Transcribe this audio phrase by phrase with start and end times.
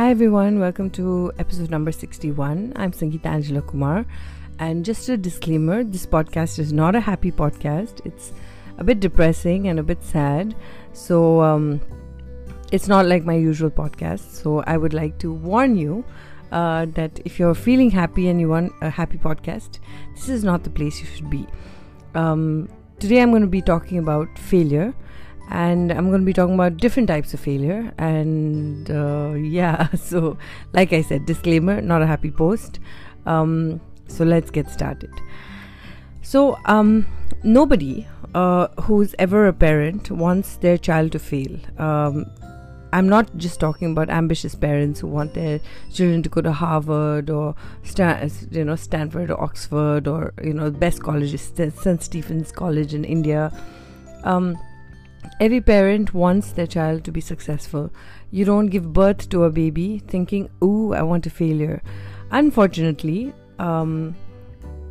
[0.00, 2.72] Hi everyone, welcome to episode number 61.
[2.74, 4.06] I'm Sangeeta Angela Kumar.
[4.58, 8.00] And just a disclaimer this podcast is not a happy podcast.
[8.06, 8.32] It's
[8.78, 10.56] a bit depressing and a bit sad.
[10.94, 11.82] So, um,
[12.72, 14.20] it's not like my usual podcast.
[14.20, 16.02] So, I would like to warn you
[16.50, 19.80] uh, that if you're feeling happy and you want a happy podcast,
[20.14, 21.46] this is not the place you should be.
[22.14, 24.94] Um, today, I'm going to be talking about failure
[25.50, 27.92] and I'm going to be talking about different types of failure.
[27.98, 30.38] And uh, yeah, so
[30.72, 32.78] like I said, disclaimer, not a happy post.
[33.26, 35.12] Um, so let's get started.
[36.22, 37.06] So, um,
[37.42, 41.58] nobody uh, who's ever a parent wants their child to fail.
[41.78, 42.26] Um,
[42.92, 45.60] I'm not just talking about ambitious parents who want their
[45.92, 47.54] children to go to Harvard or
[47.84, 52.02] Stan- you know Stanford or Oxford or you know the best colleges, St.
[52.02, 53.52] Stephen's College in India.
[54.24, 54.58] Um,
[55.40, 57.90] every parent wants their child to be successful.
[58.30, 61.82] You don't give birth to a baby thinking, "Ooh, I want a failure."
[62.30, 64.14] Unfortunately, um,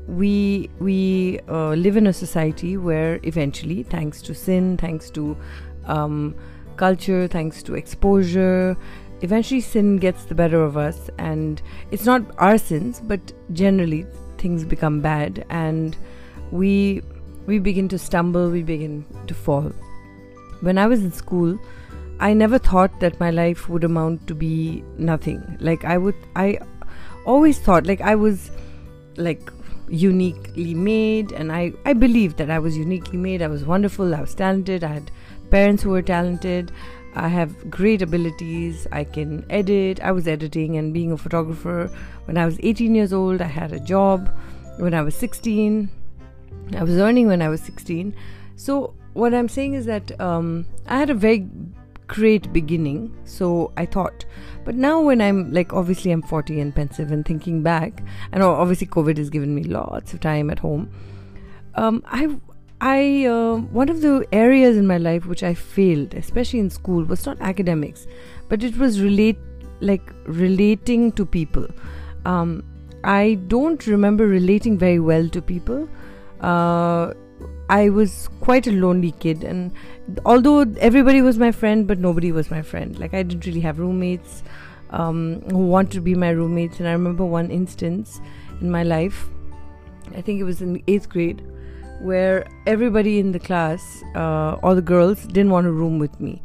[0.08, 5.38] we we uh, live in a society where eventually, thanks to sin, thanks to
[5.86, 6.36] um,
[6.78, 8.76] culture, thanks to exposure,
[9.22, 14.06] eventually sin gets the better of us, and it's not our sins, but generally
[14.38, 15.96] things become bad, and
[16.52, 17.04] we
[17.46, 19.72] we begin to stumble, we begin to fall.
[20.62, 21.58] When I was in school,
[22.20, 25.58] I never thought that my life would amount to be nothing.
[25.60, 26.60] Like I would, I
[27.26, 28.52] always thought like I was
[29.16, 29.52] like
[29.88, 33.42] uniquely made, and I I believed that I was uniquely made.
[33.42, 34.14] I was wonderful.
[34.14, 34.84] I was talented.
[34.84, 35.12] I had
[35.50, 36.72] parents who were talented.
[37.16, 38.86] I have great abilities.
[38.92, 40.00] I can edit.
[40.02, 41.90] I was editing and being a photographer
[42.26, 43.42] when I was 18 years old.
[43.42, 44.30] I had a job
[44.78, 45.90] when I was 16.
[46.78, 48.14] I was earning when I was 16.
[48.56, 51.48] So what I'm saying is that um, I had a very
[52.08, 54.26] great beginning, so I thought.
[54.66, 58.88] But now, when I'm like, obviously, I'm 40 and pensive and thinking back, and obviously,
[58.88, 60.92] COVID has given me lots of time at home.
[61.76, 62.36] Um, I,
[62.82, 67.04] I, uh, one of the areas in my life which I failed, especially in school,
[67.04, 68.08] was not academics,
[68.50, 69.38] but it was relate,
[69.80, 71.68] like relating to people.
[72.26, 72.64] Um,
[73.04, 75.88] I don't remember relating very well to people.
[76.42, 77.14] Uh,
[77.70, 79.72] I was quite a lonely kid, and
[80.26, 82.98] although everybody was my friend, but nobody was my friend.
[82.98, 84.42] Like, I didn't really have roommates
[84.90, 86.80] um, who wanted to be my roommates.
[86.80, 88.22] And I remember one instance
[88.60, 89.28] in my life,
[90.16, 91.44] I think it was in eighth grade,
[92.02, 96.42] where everybody in the class, uh, all the girls, didn't want to room with me.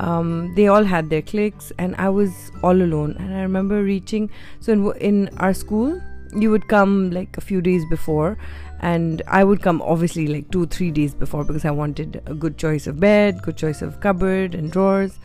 [0.00, 3.16] Um, they all had their cliques, and I was all alone.
[3.18, 4.30] And I remember reaching,
[4.60, 6.00] so in, in our school,
[6.34, 8.36] you would come like a few days before
[8.84, 12.58] and I would come obviously like two, three days before because I wanted a good
[12.58, 15.18] choice of bed, good choice of cupboard and drawers.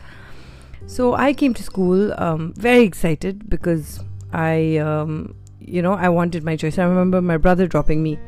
[0.86, 4.00] So I came to school um, very excited because
[4.32, 6.78] I, um, you know, I wanted my choice.
[6.78, 8.18] I remember my brother dropping me,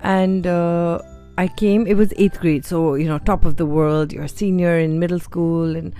[0.00, 1.00] and uh,
[1.36, 1.88] I came.
[1.88, 4.12] It was eighth grade, so you know, top of the world.
[4.12, 5.92] You're a senior in middle school, and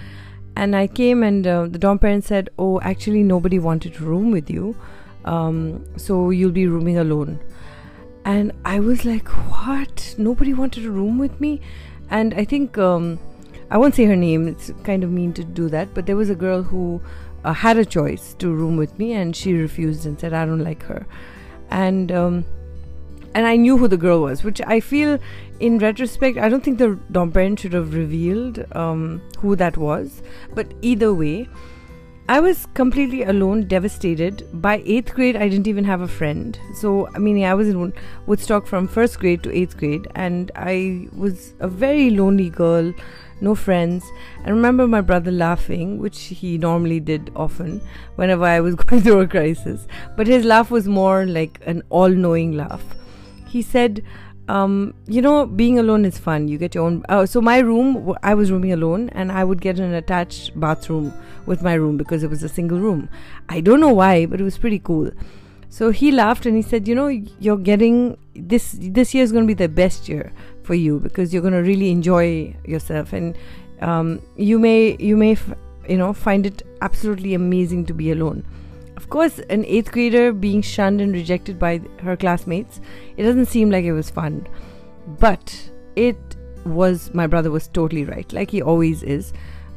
[0.57, 4.31] and I came, and uh, the dorm parents said, "Oh, actually, nobody wanted to room
[4.31, 4.77] with you,
[5.25, 7.41] um, so you'll be rooming alone."
[8.25, 10.15] And I was like, "What?
[10.19, 11.61] Nobody wanted a room with me?"
[12.11, 13.19] And I think um,
[13.71, 14.49] I won't say her name.
[14.49, 17.01] It's kind of mean to do that, but there was a girl who
[17.45, 20.65] uh, had a choice to room with me, and she refused and said, "I don't
[20.65, 21.07] like her,"
[21.71, 22.45] and um,
[23.35, 25.19] and I knew who the girl was, which I feel,
[25.59, 26.97] in retrospect, I don't think the
[27.33, 30.23] parent should have revealed um, who that was.
[30.55, 31.49] But either way,
[32.27, 34.49] I was completely alone, devastated.
[34.55, 36.59] By eighth grade, I didn't even have a friend.
[36.75, 37.93] So, I mean, I was in
[38.27, 42.95] Woodstock from first grade to eighth grade, and I was a very lonely girl,
[43.43, 44.11] no friends.
[44.43, 47.83] I remember my brother laughing, which he normally did often
[48.17, 49.87] whenever I was going through a crisis.
[50.17, 52.83] But his laugh was more like an all knowing laugh.
[53.47, 54.03] He said,
[54.49, 56.49] um, you know, being alone is fun.
[56.49, 57.03] You get your own.
[57.09, 61.15] Uh, so my room, I was rooming alone, and I would get an attached bathroom
[61.47, 63.09] with my room because it was a single room.
[63.49, 65.11] I don't know why, but it was pretty cool.
[65.71, 68.77] So he laughed and he said, "You know, you're getting this.
[68.81, 70.33] This year is going to be the best year
[70.63, 73.37] for you because you're going to really enjoy yourself, and
[73.81, 75.55] um, you may, you may, f-
[75.89, 78.45] you know, find it absolutely amazing to be alone."
[79.15, 82.81] Course, an eighth grader being shunned and rejected by her classmates,
[83.17, 84.45] it doesn't seem like it was fun.
[85.07, 86.17] But it
[86.65, 89.33] was, my brother was totally right, like he always is.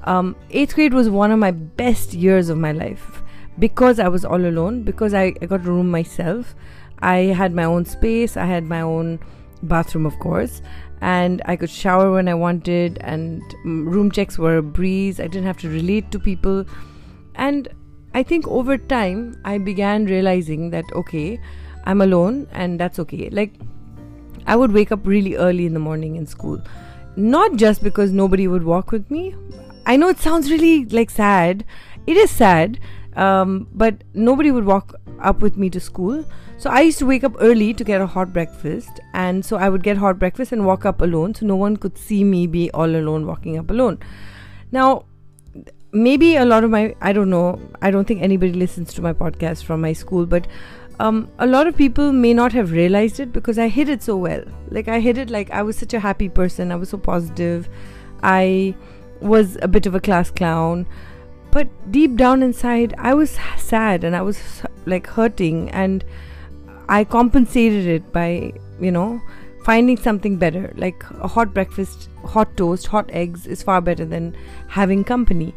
[0.06, 3.22] Um, eighth grade was one of my best years of my life
[3.60, 6.56] because I was all alone, because I, I got a room myself.
[6.98, 9.20] I had my own space, I had my own
[9.62, 10.64] bathroom, of course,
[11.00, 15.20] and I could shower when I wanted, and room checks were a breeze.
[15.20, 16.66] I didn't have to relate to people.
[17.36, 17.68] And
[18.18, 21.40] I think over time I began realizing that okay,
[21.86, 23.30] I'm alone and that's okay.
[23.30, 23.54] Like
[24.48, 26.62] I would wake up really early in the morning in school.
[27.16, 29.36] Not just because nobody would walk with me.
[29.86, 31.64] I know it sounds really like sad.
[32.08, 32.80] It is sad.
[33.16, 36.26] Um, but nobody would walk up with me to school.
[36.58, 39.70] So I used to wake up early to get a hot breakfast, and so I
[39.70, 42.70] would get hot breakfast and walk up alone, so no one could see me be
[42.72, 44.00] all alone walking up alone.
[44.72, 45.06] Now,
[45.92, 49.14] maybe a lot of my I don't know I don't think anybody listens to my
[49.14, 50.48] podcast from my school, but
[51.00, 54.18] um, a lot of people may not have realized it because I hid it so
[54.18, 54.44] well.
[54.70, 56.72] Like I hid it like I was such a happy person.
[56.72, 57.70] I was so positive.
[58.24, 58.76] I
[59.22, 60.88] was a bit of a class clown,
[61.52, 66.04] but deep down inside, I was sad and I was like hurting, and
[66.90, 69.22] I compensated it by you know
[69.64, 70.74] finding something better.
[70.76, 74.36] Like a hot breakfast, hot toast, hot eggs is far better than
[74.68, 75.54] having company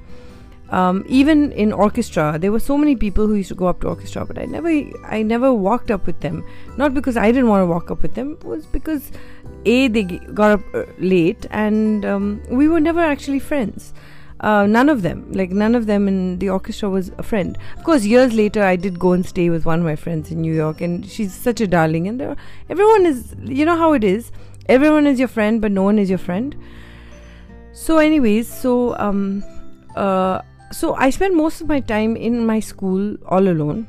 [0.71, 3.89] um, even in orchestra there were so many people who used to go up to
[3.89, 4.71] orchestra but i never
[5.05, 6.45] i never walked up with them.
[6.77, 9.11] Not because i didn't want to walk up with them it was because
[9.67, 13.93] a they got up uh, late and um, we were never actually friends.
[14.41, 17.59] Uh, none of them like none of them in the orchestra was a friend.
[17.77, 20.41] Of course years later i did go and stay with one of my friends in
[20.41, 22.37] new york and she's such a darling and
[22.71, 24.31] everyone is you know how it is.
[24.67, 26.57] Everyone is your friend but no one is your friend.
[27.73, 29.45] So anyways so um
[29.97, 30.41] uh
[30.73, 33.87] so I spent most of my time in my school all alone.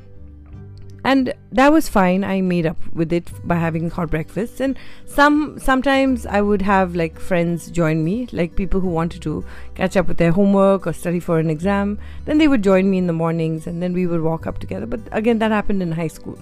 [1.04, 2.24] And that was fine.
[2.24, 4.60] I made up with it by having hot breakfasts.
[4.60, 9.44] And some sometimes I would have like friends join me, like people who wanted to
[9.74, 11.98] catch up with their homework or study for an exam.
[12.26, 14.86] Then they would join me in the mornings and then we would walk up together.
[14.86, 16.38] But again, that happened in high school.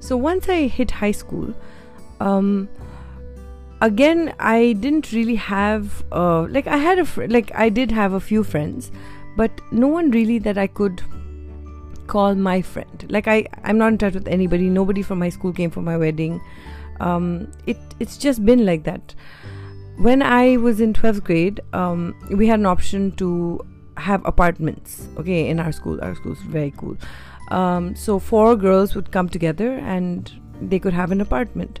[0.00, 1.54] So once I hit high school,
[2.20, 2.68] um,
[3.80, 8.14] again I didn't really have uh, like I had a fr- like I did have
[8.14, 8.90] a few friends
[9.36, 11.02] but no one really that I could
[12.06, 13.06] call my friend.
[13.10, 14.68] Like I, I'm not in touch with anybody.
[14.68, 16.40] Nobody from my school came for my wedding.
[17.00, 19.14] Um, it, it's just been like that.
[19.98, 23.64] When I was in 12th grade, um, we had an option to
[23.96, 25.08] have apartments.
[25.18, 26.96] Okay, in our school, our school's very cool.
[27.50, 30.30] Um, so four girls would come together and
[30.60, 31.80] they could have an apartment.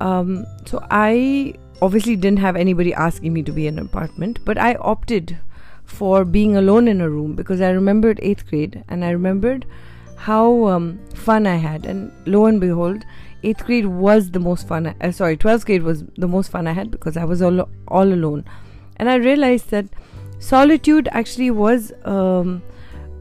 [0.00, 4.58] Um, so I obviously didn't have anybody asking me to be in an apartment, but
[4.58, 5.38] I opted
[5.86, 9.64] for being alone in a room because I remembered eighth grade and I remembered
[10.16, 11.86] how um, fun I had.
[11.86, 13.04] And lo and behold,
[13.42, 14.94] eighth grade was the most fun.
[15.00, 18.12] uh, sorry, twelfth grade was the most fun I had because I was all all
[18.12, 18.44] alone,
[18.96, 19.86] and I realized that
[20.38, 22.62] solitude actually was um,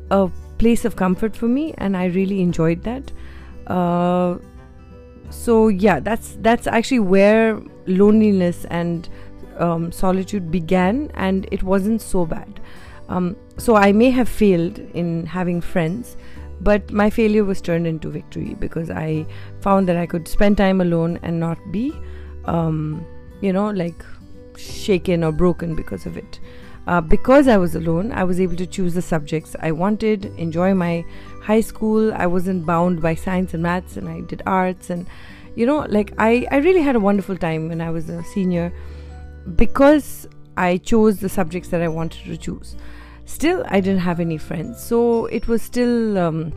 [0.10, 3.12] a place of comfort for me, and I really enjoyed that.
[3.68, 4.38] Uh,
[5.30, 9.08] so yeah, that's that's actually where loneliness and
[9.58, 12.60] um, solitude began, and it wasn't so bad.
[13.10, 16.18] Um, so I may have failed in having friends,
[16.62, 19.26] but my failure was turned into victory because I
[19.62, 21.94] found that I could spend time alone and not be,
[22.46, 23.06] um,
[23.42, 24.04] you know, like
[24.58, 26.40] shaken or broken because of it.
[26.88, 30.76] Uh, because I was alone, I was able to choose the subjects I wanted, enjoy
[30.76, 31.04] my
[31.42, 32.14] high school.
[32.14, 34.92] I wasn't bound by science and maths, and I did arts.
[34.92, 35.08] And,
[35.56, 38.72] you know, like I, I really had a wonderful time when I was a senior
[39.56, 40.28] because
[40.58, 42.76] I chose the subjects that I wanted to choose.
[43.26, 46.54] Still, I didn't have any friends, so it was still um,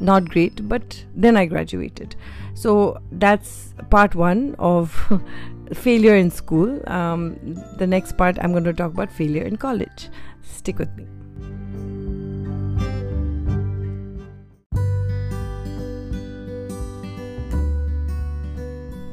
[0.00, 2.16] not great, but then I graduated.
[2.54, 5.12] So that's part one of
[5.72, 6.80] failure in school.
[6.88, 7.36] Um,
[7.76, 10.08] the next part, I'm going to talk about failure in college.
[10.42, 11.06] Stick with me.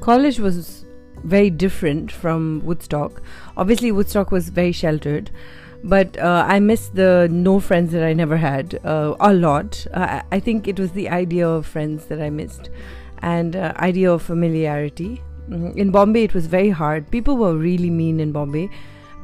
[0.02, 0.85] College was
[1.26, 3.22] very different from Woodstock.
[3.58, 5.32] Obviously, Woodstock was very sheltered,
[5.84, 9.86] but uh, I miss the no friends that I never had uh, a lot.
[9.94, 12.70] Uh, I think it was the idea of friends that I missed
[13.20, 15.22] and uh, idea of familiarity.
[15.50, 15.78] Mm-hmm.
[15.78, 17.12] In Bombay, it was very hard.
[17.12, 18.70] People were really mean in Bombay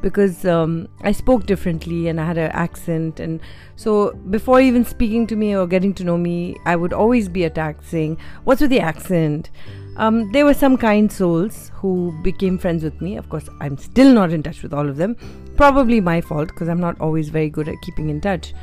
[0.02, 3.20] because um, I spoke differently and I had an accent.
[3.20, 3.40] And
[3.76, 7.44] so, before even speaking to me or getting to know me, I would always be
[7.44, 9.50] attacked saying, What's with the accent?
[9.96, 13.16] Um, there were some kind souls who became friends with me.
[13.16, 15.16] Of course, I'm still not in touch with all of them.
[15.56, 18.54] Probably my fault because I'm not always very good at keeping in touch.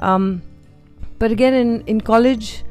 [0.00, 0.42] Um,
[1.18, 2.64] but again, in, in college,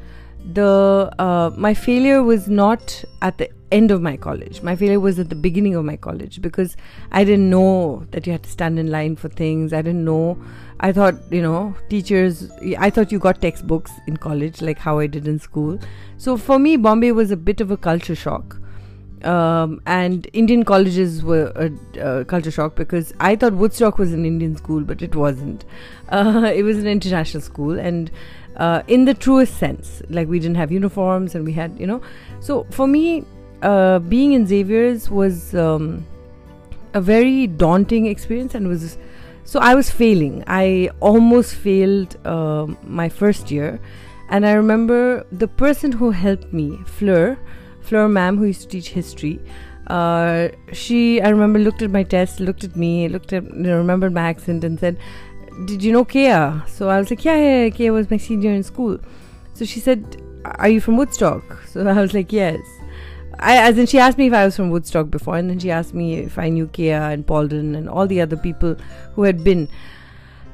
[0.52, 4.62] the uh, my failure was not at the end of my college.
[4.62, 6.76] My failure was at the beginning of my college because
[7.10, 9.72] I didn't know that you had to stand in line for things.
[9.72, 10.38] I didn't know.
[10.80, 15.06] I thought, you know, teachers, I thought you got textbooks in college like how I
[15.06, 15.78] did in school.
[16.18, 18.60] So for me, Bombay was a bit of a culture shock.
[19.24, 21.70] um, and Indian colleges were a,
[22.00, 25.64] a, culture shock because I thought Woodstock was an Indian school, but it wasn't.
[26.14, 28.10] Uh, it was an international school, and
[28.56, 32.00] uh, in the truest sense, like we didn't have uniforms and we had, you know.
[32.40, 33.24] So for me,
[33.62, 36.06] uh, being in Xavier's was um,
[36.92, 38.96] a very daunting experience and was
[39.44, 40.44] so I was failing.
[40.46, 43.80] I almost failed uh, my first year,
[44.30, 47.36] and I remember the person who helped me, Fleur
[47.80, 49.38] Fleur ma'am, who used to teach history,
[49.88, 53.76] uh, she, I remember, looked at my test, looked at me, looked at, you know,
[53.76, 54.96] remembered my accent, and said,
[55.66, 56.66] Did you know Kea?
[56.66, 58.98] So I was like, Yeah, yeah, Kea was my senior in school.
[59.54, 61.44] So she said, Are you from Woodstock?
[61.68, 62.58] So I was like, Yes.
[63.38, 65.70] I, as in, she asked me if I was from Woodstock before, and then she
[65.70, 68.76] asked me if I knew Kea and Paulden and all the other people
[69.14, 69.68] who had been.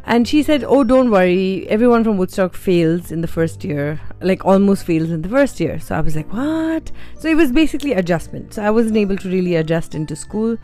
[0.04, 4.44] And she said, Oh, don't worry, everyone from Woodstock fails in the first year, like
[4.44, 5.78] almost fails in the first year.
[5.78, 6.90] So I was like, What?
[7.18, 8.54] So it was basically adjustment.
[8.54, 10.56] So I wasn't able to really adjust into school,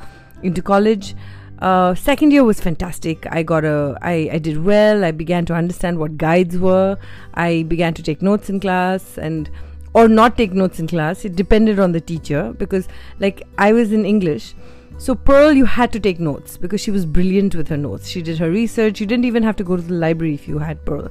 [0.42, 1.14] into college.
[1.58, 3.26] Uh, second year was fantastic.
[3.30, 5.04] I got a, I, I did well.
[5.04, 6.98] I began to understand what guides were.
[7.34, 9.50] I began to take notes in class and,
[9.94, 11.24] or not take notes in class.
[11.24, 14.54] It depended on the teacher because, like, I was in English
[14.98, 18.08] so, Pearl, you had to take notes because she was brilliant with her notes.
[18.08, 18.98] She did her research.
[18.98, 21.10] You didn't even have to go to the library if you had Pearl.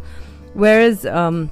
[0.54, 1.52] Whereas um,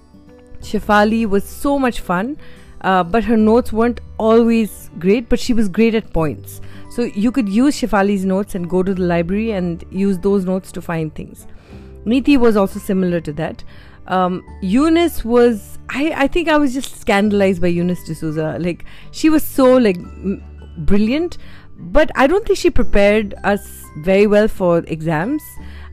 [0.62, 2.38] Shefali was so much fun,
[2.82, 6.60] uh, but her notes weren't always great, but she was great at points.
[6.96, 10.72] So, you could use Shefali's notes and go to the library and use those notes
[10.74, 11.48] to find things.
[12.06, 13.64] Niti was also similar to that.
[14.08, 18.58] Um, Eunice was, I, I think I was just scandalized by Eunice D'Souza.
[18.60, 20.44] Like, she was so, like, m-
[20.80, 21.38] brilliant
[21.78, 25.44] but I don't think she prepared us very well for exams.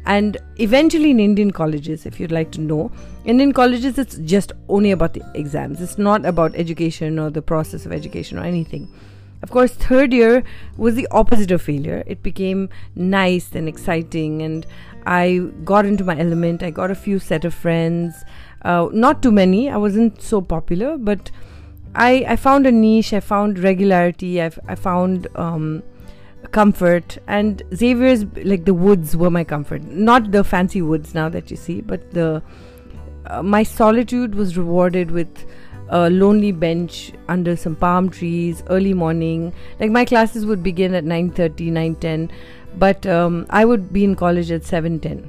[0.07, 2.91] And eventually, in Indian colleges, if you'd like to know,
[3.25, 5.81] Indian colleges, it's just only about the exams.
[5.81, 8.89] It's not about education or the process of education or anything.
[9.43, 10.45] Of course, third year
[10.77, 12.03] was the opposite of failure.
[12.07, 14.67] It became nice and exciting, and
[15.07, 16.63] I got into my element.
[16.63, 18.25] I got a few set of friends,
[18.63, 19.71] uh, not too many.
[19.71, 21.31] I wasn't so popular, but
[21.95, 25.83] I, I found a niche, I found regularity, i I found um,
[26.53, 29.83] comfort, and Xavier's like the woods were my comfort.
[29.85, 32.43] Not the fancy woods now that you see, but the
[33.27, 35.47] uh, my solitude was rewarded with
[35.91, 39.53] a lonely bench under some palm trees, early morning.
[39.81, 42.31] Like my classes would begin at 9:30, 9:10,
[42.79, 45.29] but um, I would be in college at 7:10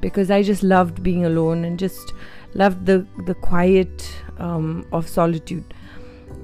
[0.00, 2.14] because I just loved being alone and just
[2.54, 5.74] loved the the quiet um, of solitude.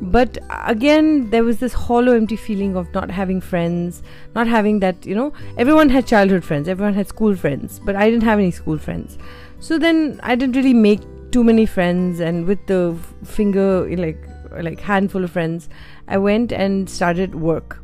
[0.01, 4.03] But again there was this hollow empty feeling of not having friends
[4.35, 8.09] not having that you know everyone had childhood friends everyone had school friends but i
[8.09, 9.19] didn't have any school friends.
[9.61, 11.01] So then i didn't really make
[11.31, 14.29] too many friends and with the finger like
[14.61, 15.69] like handful of friends
[16.09, 17.83] i went and started work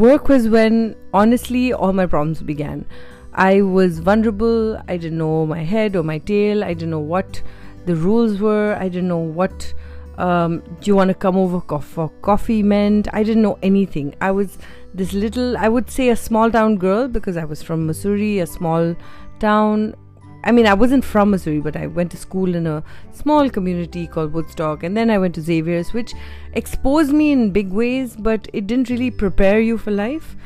[0.00, 2.86] work was when honestly all my problems began.
[3.34, 4.80] I was vulnerable.
[4.88, 6.64] I didn't know my head or my tail.
[6.64, 7.42] I didn't know what
[7.84, 8.76] the rules were.
[8.80, 9.74] I didn't know what
[10.20, 13.08] um, do you want to come over for coffee meant.
[13.12, 14.14] I didn't know anything.
[14.20, 14.58] I was
[14.92, 18.46] this little, I would say, a small town girl because I was from missouri a
[18.46, 18.94] small
[19.38, 19.94] town
[20.42, 24.06] I mean, I wasn't from Missouri, but I went to school in a small community
[24.06, 26.14] called Woodstock, and then I went to Xavier's, which
[26.54, 30.36] exposed me in big ways, but it didn't really prepare you for life.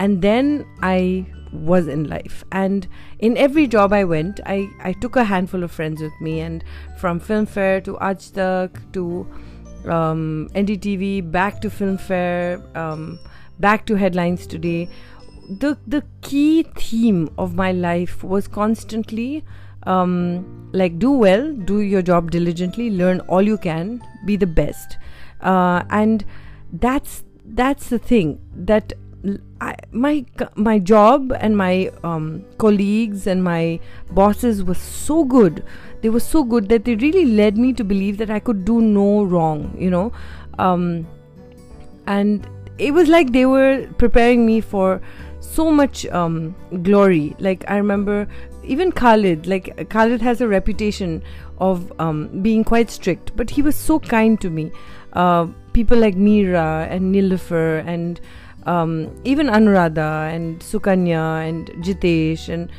[0.00, 2.88] And then I was in life, and
[3.18, 6.64] in every job I went, I, I took a handful of friends with me, and
[6.96, 9.26] from Filmfare to Aaj Tak to
[9.86, 13.18] um, NDTV, back to Filmfare, um,
[13.58, 14.88] back to Headlines Today.
[15.58, 19.44] The the key theme of my life was constantly
[19.82, 24.96] um, like do well, do your job diligently, learn all you can, be the best,
[25.42, 26.24] uh, and
[26.72, 28.92] that's that's the thing that
[29.60, 30.24] I, my
[30.54, 35.62] my job and my um, colleagues and my bosses were so good.
[36.00, 38.80] They were so good that they really led me to believe that I could do
[38.80, 39.74] no wrong.
[39.78, 40.12] You know,
[40.58, 41.06] um,
[42.06, 42.48] and
[42.78, 45.02] it was like they were preparing me for
[45.40, 47.36] so much um, glory.
[47.38, 48.26] Like I remember
[48.64, 51.22] even Khalid, like Khalid has a reputation
[51.58, 54.70] of um, being quite strict, but he was so kind to me.
[55.12, 58.20] Uh, people like Meera and Nilofer and
[58.66, 62.70] um, even Anuradha and Sukanya and Jitesh and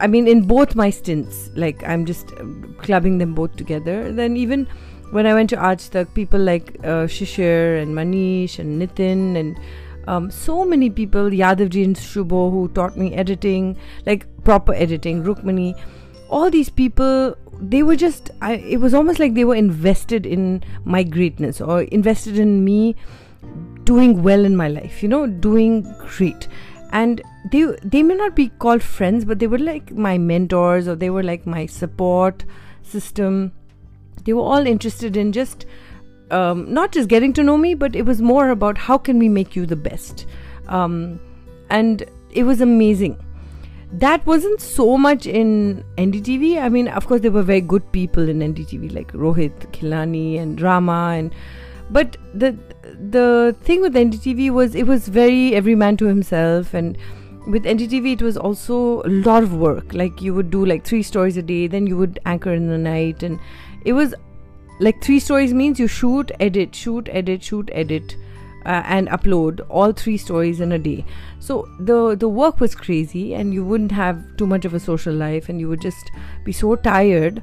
[0.00, 2.32] I mean in both my stints, like I'm just
[2.78, 4.12] clubbing them both together.
[4.12, 4.66] Then even
[5.10, 9.58] when I went to Aaj Tak, people like uh, Shishir and Manish and Nitin and
[10.06, 13.76] um, so many people, Yadavji and Shubho, who taught me editing,
[14.06, 15.74] like proper editing, Rukmani,
[16.28, 20.62] all these people they were just I, it was almost like they were invested in
[20.84, 22.96] my greatness or invested in me
[23.84, 26.48] doing well in my life you know doing great.
[26.90, 30.94] And they they may not be called friends but they were like my mentors or
[30.94, 32.44] they were like my support
[32.82, 33.52] system.
[34.24, 35.66] They were all interested in just
[36.30, 39.28] um, not just getting to know me but it was more about how can we
[39.28, 40.26] make you the best.
[40.68, 41.20] Um,
[41.68, 43.18] and it was amazing.
[43.92, 46.60] That wasn't so much in NDTV.
[46.60, 50.60] I mean, of course, there were very good people in NDTV like Rohit Khilnani and
[50.60, 51.32] Rama, and
[51.90, 52.56] but the
[53.10, 56.96] the thing with NDTV was it was very every man to himself, and
[57.46, 59.92] with NDTV it was also a lot of work.
[59.92, 62.78] Like you would do like three stories a day, then you would anchor in the
[62.78, 63.38] night, and
[63.84, 64.14] it was
[64.80, 68.16] like three stories means you shoot, edit, shoot, edit, shoot, edit
[68.66, 71.04] uh, and upload all three stories in a day
[71.38, 75.14] so the the work was crazy and you wouldn't have too much of a social
[75.14, 76.10] life and you would just
[76.44, 77.42] be so tired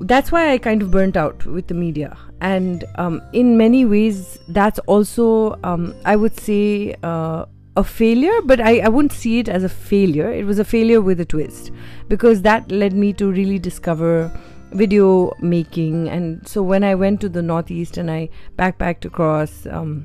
[0.00, 4.38] that's why i kind of burnt out with the media and um, in many ways
[4.48, 7.44] that's also um, i would say uh,
[7.76, 10.32] a failure, but I, I wouldn't see it as a failure.
[10.32, 11.72] It was a failure with a twist
[12.08, 14.30] because that led me to really discover
[14.74, 20.04] video making and so when i went to the northeast and i backpacked across um,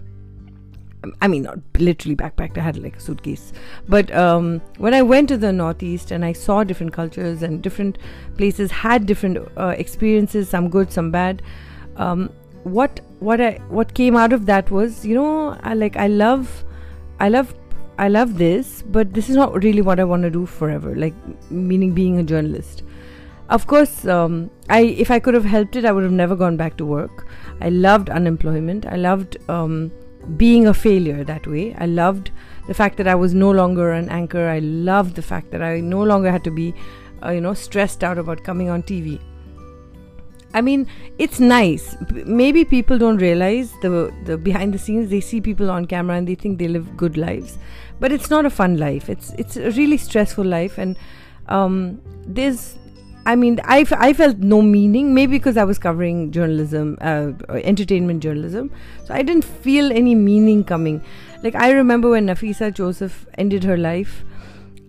[1.22, 2.58] I mean, not literally backpacked.
[2.58, 3.54] I had like a suitcase.
[3.88, 7.98] But um, when I went to the Northeast and I saw different cultures and different
[8.38, 11.42] places had different uh, experiences, some good, some bad.
[11.96, 12.32] Um,
[12.64, 16.66] what what I what came out of that was, you know, I like I love,
[17.20, 17.56] I love,
[17.98, 20.96] I love this, but this is not really what I want to do forever.
[20.96, 21.14] Like
[21.50, 22.84] meaning being a journalist
[23.50, 26.56] of course um, i if i could have helped it i would have never gone
[26.56, 27.26] back to work
[27.62, 29.92] i loved unemployment i loved um,
[30.38, 32.32] being a failure that way i loved
[32.68, 35.80] the fact that i was no longer an anchor i loved the fact that i
[35.80, 36.74] no longer had to be
[37.24, 39.20] uh, you know stressed out about coming on tv
[40.54, 40.88] I mean,
[41.20, 41.96] it's nice.
[42.26, 45.10] maybe people don't realize the the behind the scenes.
[45.10, 47.60] They see people on camera and they think they live good lives,
[48.00, 49.10] but it's not a fun life.
[49.10, 50.98] It's it's a really stressful life, and
[51.50, 52.78] um, there's
[53.26, 57.34] I mean, I, f- I felt no meaning, maybe because I was covering journalism, uh,
[57.50, 58.72] entertainment journalism.
[59.06, 61.04] So I didn't feel any meaning coming.
[61.44, 64.24] Like, I remember when Nafisa Joseph ended her life,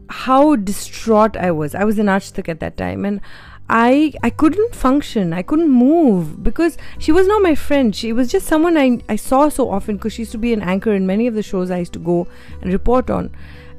[0.09, 1.75] how distraught I was.
[1.75, 3.21] I was in Aaj at that time, and
[3.69, 5.33] I I couldn't function.
[5.33, 7.95] I couldn't move because she was not my friend.
[7.95, 10.63] She was just someone I, I saw so often because she used to be an
[10.63, 12.27] anchor in many of the shows I used to go
[12.61, 13.31] and report on.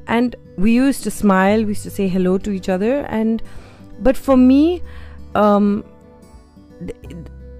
[0.06, 3.42] And we used to smile, we used to say hello to each other, and
[4.02, 4.82] but for me
[5.34, 5.84] um,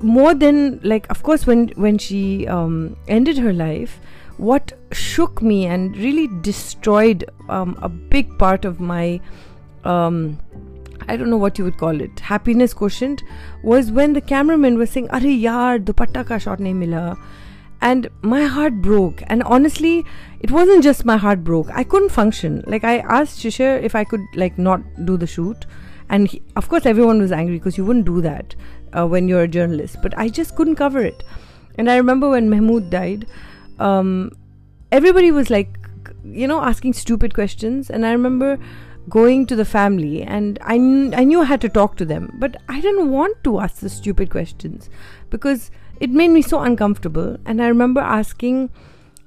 [0.00, 4.00] more than like of course when when she um, ended her life
[4.36, 9.20] what shook me and really destroyed um, a big part of my
[9.84, 10.38] um,
[11.08, 13.22] I don't know what you would call it happiness quotient
[13.62, 17.16] was when the cameraman was saying Are yaar dupatta ka shot nahi mila.
[17.80, 19.22] And my heart broke.
[19.26, 20.04] And honestly
[20.40, 21.70] it wasn't just my heart broke.
[21.72, 22.62] I couldn't function.
[22.66, 25.66] Like I asked Shishir if I could like not do the shoot
[26.12, 28.54] and he, of course everyone was angry because you wouldn't do that
[28.92, 31.24] uh, when you're a journalist but i just couldn't cover it.
[31.78, 33.26] And i remember when mahmood died
[33.78, 34.30] um,
[34.92, 35.78] everybody was like
[36.24, 37.90] you know asking stupid questions.
[37.90, 38.58] And i remember
[39.08, 42.30] going to the family and I, kn- I knew i had to talk to them
[42.38, 44.88] but i didn't want to ask the stupid questions
[45.30, 47.36] because it made me so uncomfortable.
[47.46, 48.70] And i remember asking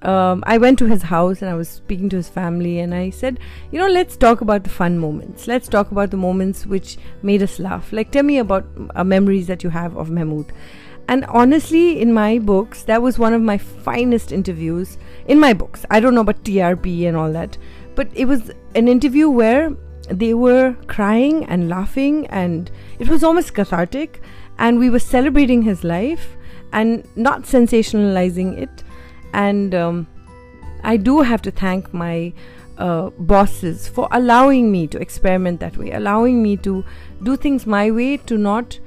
[0.06, 3.10] um, I went to his house and I was speaking to his family, and I
[3.10, 3.40] said,
[3.72, 5.48] You know, let's talk about the fun moments.
[5.48, 7.92] Let's talk about the moments which made us laugh.
[7.92, 8.66] Like, tell me about
[8.96, 10.54] uh, memories that you have of Mahmood.
[11.08, 14.98] And honestly, in my books, that was one of my finest interviews.
[15.28, 17.58] In my books, I don't know about TRP and all that,
[17.96, 19.76] but it was an interview where
[20.10, 24.22] they were crying and laughing, and it was almost cathartic.
[24.58, 26.38] And we were celebrating his life
[26.72, 28.85] and not sensationalizing it
[29.36, 30.08] and um,
[30.84, 32.34] I do have to thank my
[32.78, 36.84] uh, bosses for allowing me to experiment that way, allowing me to
[37.24, 38.80] do things my way, to not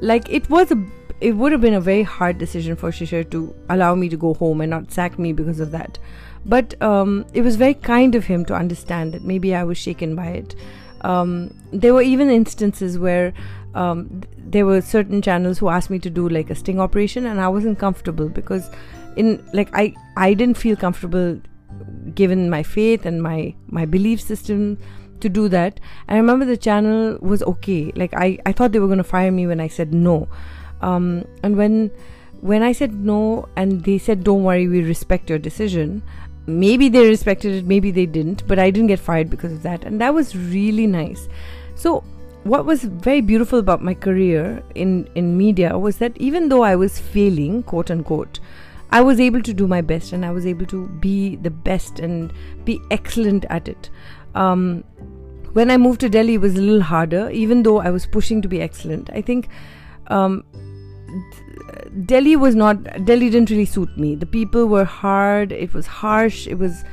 [0.00, 0.82] like it was a
[1.20, 4.32] it would have been a very hard decision for Shishir to allow me to go
[4.34, 5.98] home and not sack me because of that.
[6.46, 10.14] But um, it was very kind of him to understand that maybe I was shaken
[10.16, 10.54] by it.
[11.02, 13.34] Um, there were even instances where
[13.74, 17.40] um, there were certain channels who asked me to do like a sting operation, and
[17.40, 18.70] I wasn't comfortable because
[19.16, 21.40] in like I I didn't feel comfortable
[22.14, 24.78] given my faith and my my belief system
[25.20, 25.80] to do that.
[26.08, 27.92] I remember the channel was okay.
[27.94, 30.28] Like I I thought they were going to fire me when I said no.
[30.80, 31.90] Um, and when
[32.40, 36.02] when I said no and they said don't worry we respect your decision
[36.46, 39.84] maybe they respected it maybe they didn't but I didn't get fired because of that
[39.84, 41.28] and that was really nice
[41.74, 42.02] so
[42.44, 46.74] what was very beautiful about my career in, in media was that even though I
[46.74, 48.40] was failing, quote unquote,
[48.90, 52.00] I was able to do my best and I was able to be the best
[52.00, 52.32] and
[52.64, 53.90] be excellent at it.
[54.34, 54.84] Um,
[55.52, 58.40] when I moved to Delhi, it was a little harder, even though I was pushing
[58.42, 59.10] to be excellent.
[59.12, 59.48] I think
[60.08, 60.44] um,
[62.06, 64.14] Delhi was not, Delhi didn't really suit me.
[64.14, 66.84] The people were hard, it was harsh, it was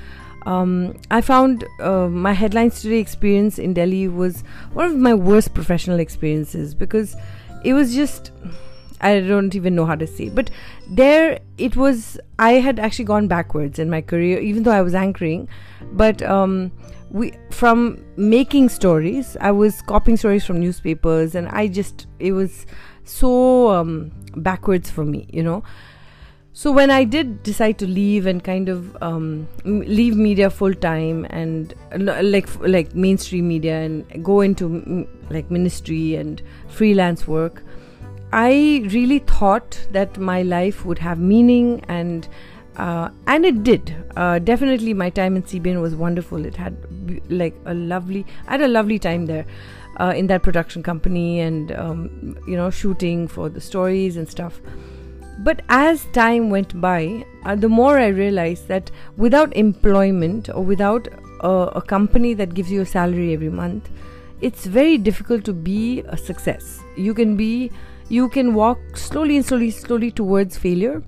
[0.48, 5.54] um, I found uh, my headlines today experience in Delhi was one of my worst
[5.54, 7.18] professional experiences because
[7.66, 8.32] it was just
[9.02, 10.30] I don't even know how to say.
[10.30, 10.50] But
[10.90, 14.96] there it was I had actually gone backwards in my career even though I was
[14.96, 15.48] anchoring
[15.94, 16.72] but um,
[17.12, 22.66] we from making stories I was copying stories from newspapers and I just it was
[23.04, 25.64] so um, backwards for me you know
[26.58, 31.28] so when I did decide to leave and kind of um, leave media full time
[31.30, 37.62] and uh, like like mainstream media and go into like ministry and freelance work,
[38.32, 42.28] I really thought that my life would have meaning and
[42.76, 43.96] uh, and it did.
[44.16, 46.46] Uh, definitely, my time in CBN was wonderful.
[46.46, 46.78] It had
[47.30, 48.26] like a lovely.
[48.48, 49.46] I had a lovely time there.
[50.00, 54.62] Uh, in that production company and um, you know shooting for the stories and stuff
[55.40, 61.08] but as time went by, uh, the more I realized that without employment or without
[61.42, 63.90] a, a company that gives you a salary every month,
[64.42, 66.80] it's very difficult to be a success.
[66.96, 67.72] You can be,
[68.10, 71.04] you can walk slowly and slowly, slowly towards failure,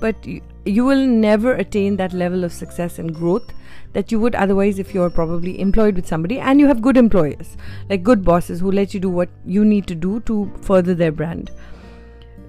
[0.00, 3.52] but you, you will never attain that level of success and growth
[3.92, 7.56] that you would otherwise if you're probably employed with somebody and you have good employers,
[7.88, 11.12] like good bosses who let you do what you need to do to further their
[11.12, 11.50] brand.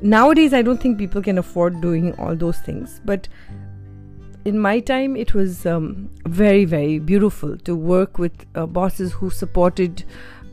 [0.02, 3.28] Nowadays i don't think people can afford doing all those things but
[4.45, 9.30] in my time it was um, very very beautiful to work with uh, bosses who
[9.30, 10.04] supported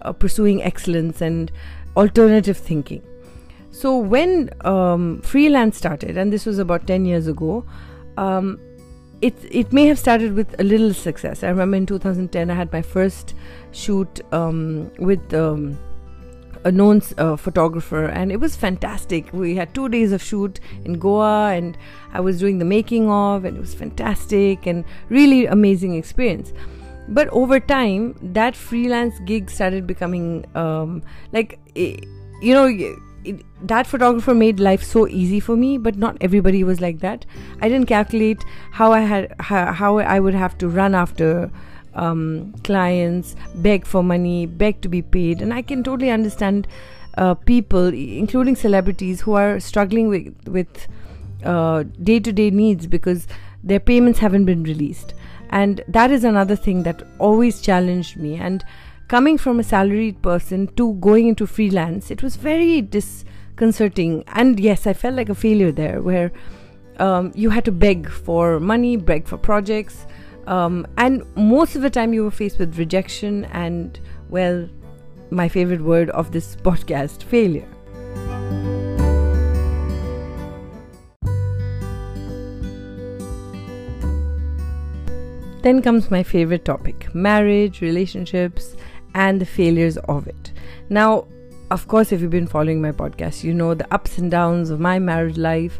[0.02, 1.50] uh, pursuing excellence and
[1.98, 3.02] alternative thinking.
[3.70, 7.64] So when um, freelance started and this was about 10 years ago
[8.16, 8.58] um,
[9.20, 11.42] it, it may have started with a little success.
[11.42, 13.34] I remember in 2010 i had my first
[13.72, 15.78] shoot um, with um,
[16.64, 19.32] a known uh, photographer and it was fantastic.
[19.32, 21.76] We had two days of shoot in goa and
[22.12, 26.52] i was doing the making of and it was fantastic and really amazing experience
[27.08, 32.66] but over time that freelance gig started becoming um, like you know
[33.24, 37.26] it, that photographer made life so easy for me but not everybody was like that
[37.60, 41.50] i didn't calculate how i had how, how i would have to run after
[41.98, 45.42] um, clients, beg for money, beg to be paid.
[45.42, 46.66] And I can totally understand
[47.16, 50.86] uh, people, including celebrities, who are struggling with with
[52.04, 53.26] day to day needs because
[53.62, 55.14] their payments haven't been released.
[55.50, 58.37] And that is another thing that always challenged me.
[58.37, 58.64] And
[59.08, 64.24] coming from a salaried person to going into freelance, it was very disconcerting.
[64.28, 66.32] And yes, I felt like a failure there where
[66.98, 70.06] um, you had to beg for money, beg for projects.
[70.46, 74.68] Um, and most of the time, you were faced with rejection and, well,
[75.30, 77.68] my favorite word of this podcast failure.
[85.62, 88.76] Then comes my favorite topic marriage, relationships,
[89.14, 90.52] and the failures of it.
[90.88, 91.26] Now,
[91.70, 94.80] of course, if you've been following my podcast, you know the ups and downs of
[94.80, 95.78] my marriage life.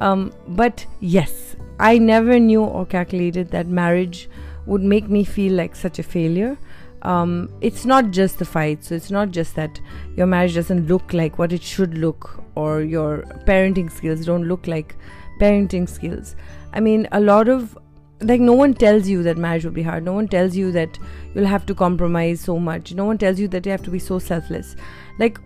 [0.00, 4.28] Um, but yes, I never knew or calculated that marriage
[4.66, 6.56] would make me feel like such a failure.
[7.02, 9.80] Um, it's not just the fight, so it's not just that
[10.16, 14.66] your marriage doesn't look like what it should look, or your parenting skills don't look
[14.66, 14.96] like
[15.40, 16.34] parenting skills.
[16.72, 17.78] I mean, a lot of
[18.20, 20.04] like no one tells you that marriage will be hard.
[20.04, 20.98] No one tells you that
[21.34, 22.94] you'll have to compromise so much.
[22.94, 24.74] No one tells you that you have to be so selfless.
[25.18, 25.38] Like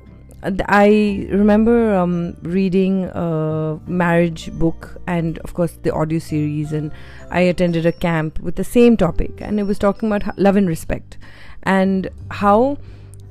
[0.45, 6.91] I remember um, reading a marriage book and, of course, the audio series, and
[7.31, 10.67] I attended a camp with the same topic, and it was talking about love and
[10.67, 11.17] respect
[11.63, 12.77] and how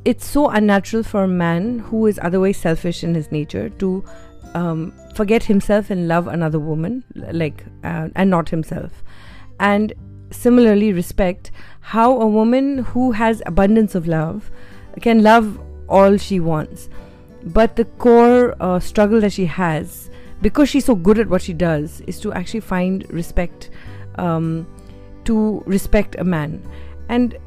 [0.06, 4.06] it's so unnatural for a man who is otherwise selfish in his nature to
[4.54, 9.04] um, forget himself and love another woman, like, uh, and not himself.
[9.62, 9.94] And
[10.32, 14.52] similarly, respect how a woman who has abundance of love
[15.02, 16.90] can love all she wants.
[17.44, 20.10] But the core uh, struggle that she has,
[20.42, 23.70] because she's so good at what she does, is to actually find respect,
[24.16, 24.68] um,
[25.26, 26.62] to respect a man.
[27.08, 27.38] And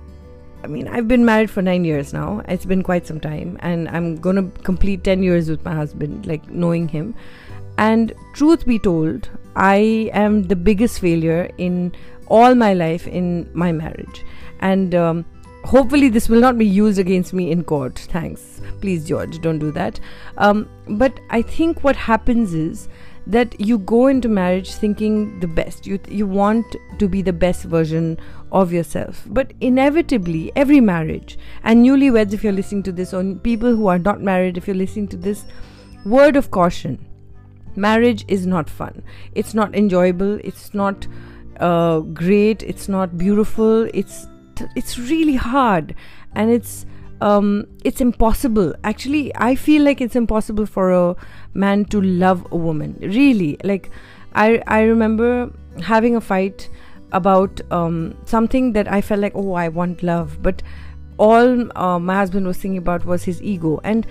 [0.63, 2.43] I mean, I've been married for nine years now.
[2.49, 6.49] It's been quite some time, and I'm gonna complete 10 years with my husband, like
[6.49, 7.15] knowing him.
[7.79, 11.93] And truth be told, I am the biggest failure in
[12.29, 14.25] all my life in my marriage.
[14.61, 15.25] And um,
[15.65, 17.99] hopefully this will not be used against me in court.
[18.11, 18.61] Thanks.
[18.81, 19.99] Please george don't do that.
[20.37, 22.89] Um, but i think what happens is
[23.27, 25.87] that you go into marriage thinking the best.
[25.87, 28.19] You you want to be the best version
[28.53, 29.25] of yourself.
[29.27, 33.99] But inevitably every marriage and newlyweds if you're listening to this or people who are
[33.99, 35.45] not married if you're listening to this
[36.05, 36.99] word of caution
[37.77, 39.03] marriage is not fun.
[39.35, 40.41] It's not enjoyable.
[40.45, 41.07] It's not
[41.61, 42.63] uh, great.
[42.63, 43.89] It's not beautiful.
[43.95, 44.27] It's
[44.77, 45.95] it's really hard.
[46.35, 46.87] And it's
[47.21, 48.75] um, it's impossible.
[48.85, 51.17] Actually, I feel like it's impossible for a
[51.55, 52.99] man to love a woman.
[53.01, 53.91] Really, like
[54.35, 55.51] I I remember
[55.83, 56.69] having a fight
[57.13, 60.63] about um, something that I felt like oh I want love, but
[61.17, 63.81] all uh, my husband was thinking about was his ego.
[63.85, 64.07] And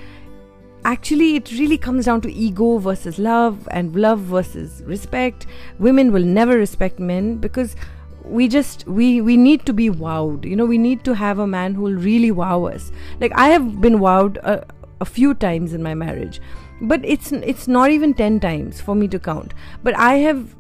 [0.86, 5.46] actually it really comes down to ego versus love and love versus respect.
[5.80, 7.76] Women will never respect men because
[8.24, 10.46] we just we we need to be wowed.
[10.46, 12.91] You know we need to have a man who will really wow us.
[13.19, 14.65] Like i have been wowed a,
[15.02, 16.41] a few times in my marriage
[16.82, 19.54] but it's it's not even 10 times for me to count.
[19.84, 20.56] But i have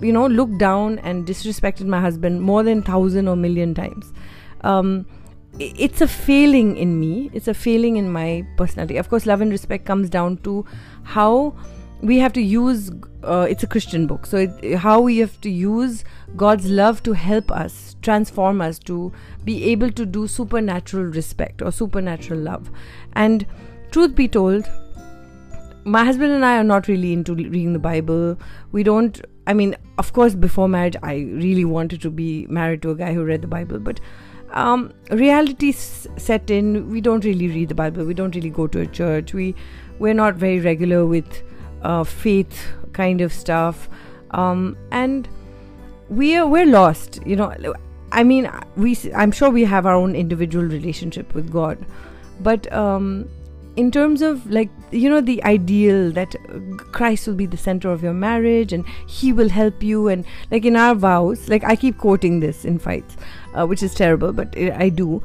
[0.00, 4.12] you know looked down and disrespected my husband more than thousand or million times.
[4.62, 5.06] Um,
[5.58, 7.30] it's a failing in me.
[7.32, 8.96] It's a failing in my personality.
[8.96, 10.64] Of course love and respect comes down to
[11.02, 11.54] how
[12.02, 12.90] we have to use
[13.22, 14.26] uh, it's a christian book.
[14.26, 16.04] So it, how we have to use
[16.36, 19.12] god's love to help us transform us to
[19.44, 22.70] be able to do supernatural respect or supernatural love.
[23.14, 23.46] And
[23.90, 24.68] truth be told
[25.84, 28.38] my husband and i are not really into reading the bible.
[28.72, 32.90] We don't i mean of course before marriage i really wanted to be married to
[32.90, 34.00] a guy who read the bible but
[34.50, 38.80] um, reality set in we don't really read the bible we don't really go to
[38.80, 39.54] a church we
[39.98, 41.42] we're not very regular with
[41.82, 43.88] uh, faith kind of stuff.
[44.32, 45.28] Um, and
[46.08, 47.52] we are we're lost you know
[48.12, 51.84] i mean we i'm sure we have our own individual relationship with god
[52.40, 53.28] but um,
[53.74, 56.36] in terms of like you know the ideal that
[56.92, 60.64] christ will be the center of your marriage and he will help you and like
[60.64, 63.16] in our vows like i keep quoting this in fights
[63.56, 65.22] uh, which is terrible but i do.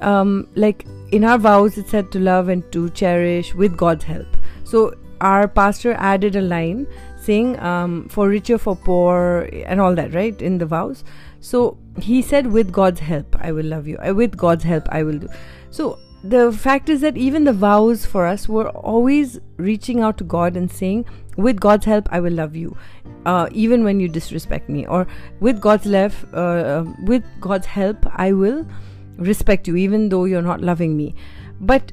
[0.00, 4.26] Um, like in our vows it said to love and to cherish with god's help.
[4.64, 10.12] So our pastor added a line saying um, for richer for poor and all that
[10.12, 11.04] right in the vows.
[11.40, 13.98] So he said with god's help i will love you.
[13.98, 15.28] Uh, with god's help i will do.
[15.70, 20.24] So the fact is that even the vows for us were always reaching out to
[20.24, 21.04] god and saying
[21.36, 22.76] with god's help i will love you
[23.26, 25.06] uh, even when you disrespect me or
[25.40, 28.66] with god's love uh, um, with god's help i will
[29.16, 31.14] respect you even though you're not loving me
[31.60, 31.92] but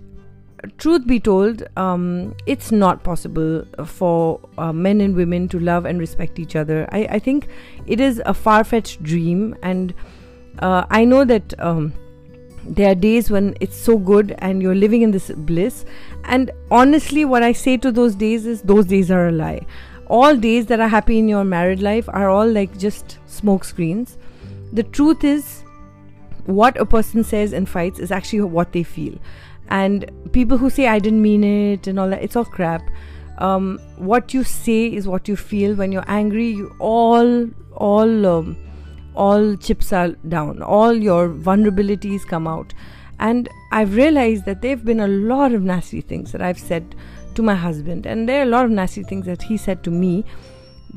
[0.78, 6.00] truth be told, um, it's not possible for uh, men and women to love and
[6.00, 6.88] respect each other.
[6.92, 7.48] I, I think
[7.88, 9.94] it is a far fetched dream, and
[10.60, 11.94] uh, I know that um,
[12.66, 15.86] there are days when it's so good and you're living in this bliss.
[16.26, 19.66] And honestly, what I say to those days is those days are a lie.
[20.08, 24.18] All days that are happy in your married life are all like just smoke screens.
[24.74, 25.64] The truth is,
[26.46, 29.18] what a person says in fights is actually what they feel
[29.70, 32.84] and people who say i didn't mean it and all that it's all crap
[33.38, 38.56] um, what you say is what you feel when you're angry you all all um,
[39.16, 42.74] all chips are down all your vulnerabilities come out.
[43.20, 46.96] And i've realized that there've been a lot of nasty things that i've said
[47.36, 49.92] to my husband and there are a lot of nasty things that he said to
[49.92, 50.26] me.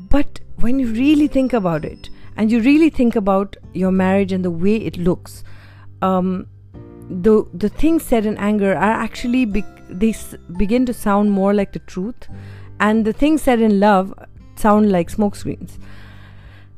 [0.09, 4.45] But when you really think about it and you really think about your marriage and
[4.45, 5.45] the way it looks
[6.03, 6.47] um,
[7.09, 11.53] the the things said in anger are actually be- they s- begin to sound more
[11.55, 12.29] like the truth
[12.81, 14.15] and the things said in love
[14.57, 15.79] sound like smokescreens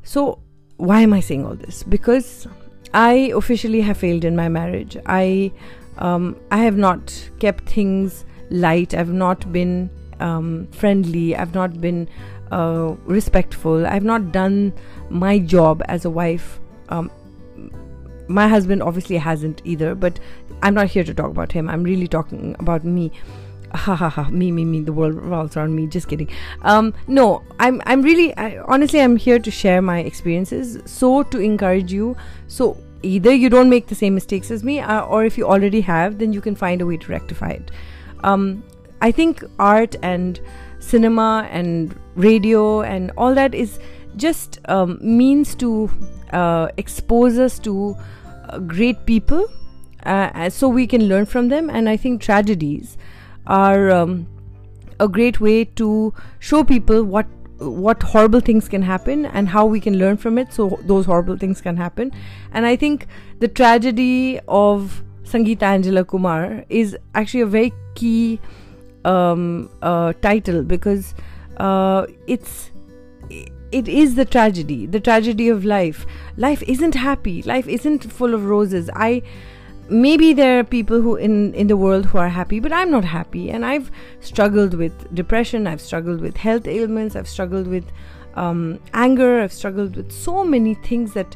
[0.03, 0.39] so
[0.77, 1.83] why am i saying all this?
[1.83, 2.47] Because
[2.93, 4.97] i officially have failed in my marriage.
[5.05, 5.51] I
[5.97, 8.93] um, i have not kept things light.
[8.93, 11.35] I've not been um, friendly.
[11.35, 12.07] I've not been
[12.51, 13.85] uh, respectful.
[13.85, 14.73] I've not done
[15.09, 16.59] my job as a wife.
[16.89, 17.11] Um,
[18.27, 20.19] my husband obviously hasn't either, but
[20.61, 21.69] I'm not here to talk about him.
[21.69, 23.11] I'm really talking about me.
[23.75, 24.29] Ha ha ha!
[24.29, 24.81] Me, me, me.
[24.81, 25.87] The world revolves around me.
[25.87, 26.29] Just kidding.
[26.61, 30.79] Um, no, I'm, I'm really, I, honestly, I'm here to share my experiences.
[30.85, 32.15] So to encourage you.
[32.47, 35.81] So either you don't make the same mistakes as me, uh, or if you already
[35.81, 37.71] have, then you can find a way to rectify it.
[38.23, 38.63] Um,
[39.01, 40.39] I think art and
[40.79, 43.79] cinema and radio and all that is
[44.15, 45.89] just um, means to
[46.31, 47.95] uh, expose us to
[48.49, 49.47] uh, great people
[50.03, 52.97] uh, so we can learn from them and i think tragedies
[53.47, 54.27] are um,
[54.99, 57.25] a great way to show people what
[57.59, 61.35] what horrible things can happen and how we can learn from it so those horrible
[61.37, 62.11] things can happen.
[62.51, 63.07] And i think
[63.39, 68.39] the tragedy of sangeeta angela kumar is actually a very key
[69.05, 71.15] um, uh, title because
[71.57, 72.71] uh, it's
[73.71, 76.05] it is the tragedy the tragedy of life.
[76.37, 77.41] Life isn't happy.
[77.41, 78.89] Life isn't full of roses.
[78.93, 79.23] I
[79.89, 83.05] maybe there are people who in in the world who are happy but i'm not
[83.05, 83.49] happy.
[83.49, 87.85] And i've struggled with depression i've struggled with health ailments i've struggled with
[88.35, 91.35] um, anger i've struggled with so many things that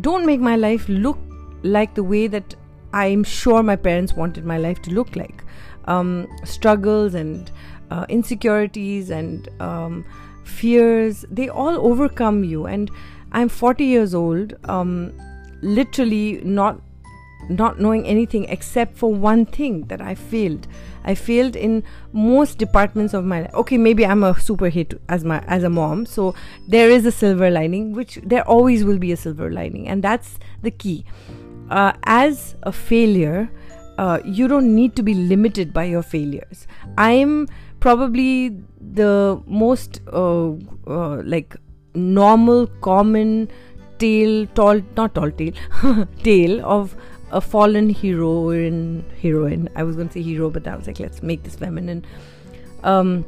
[0.00, 1.18] don't make my life look
[1.62, 2.54] like the way that
[2.92, 5.44] i'm sure my parents wanted my life to look like.
[5.86, 7.50] Um, struggles and
[7.90, 10.04] uh, insecurities and um,
[10.44, 12.66] fears they all overcome you.
[12.66, 12.90] And
[13.32, 15.12] i'm 40 years old um,
[15.62, 16.80] literally not
[17.48, 20.66] not knowing anything except for one thing that I failed.
[21.04, 23.54] I failed in most departments of my life.
[23.54, 26.34] Okay, maybe I'm a super hit as my as a mom, so
[26.68, 30.38] there is a silver lining, which there always will be a silver lining, and that's
[30.62, 31.04] the key.
[31.70, 33.48] Uh, as a failure,
[33.98, 36.66] uh, you don't need to be limited by your failures.
[36.98, 37.48] I'm
[37.80, 40.50] probably the most uh,
[40.86, 41.56] uh like
[41.94, 43.48] normal, common
[43.98, 45.52] tale, tall, not tall tale,
[46.22, 46.96] tale of
[47.32, 49.68] a fallen heroine heroine.
[49.76, 52.04] I was going to say hero but i was like let's make this feminine.
[52.82, 53.24] Um